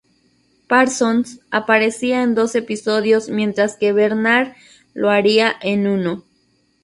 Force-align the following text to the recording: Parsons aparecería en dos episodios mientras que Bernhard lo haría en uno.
Parsons 0.67 1.41
aparecería 1.51 2.23
en 2.23 2.33
dos 2.33 2.55
episodios 2.55 3.29
mientras 3.29 3.75
que 3.75 3.93
Bernhard 3.93 4.55
lo 4.95 5.11
haría 5.11 5.53
en 5.61 5.85
uno. 5.85 6.23